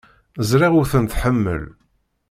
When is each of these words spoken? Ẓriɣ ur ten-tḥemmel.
Ẓriɣ 0.49 0.73
ur 0.79 0.87
ten-tḥemmel. 0.91 1.63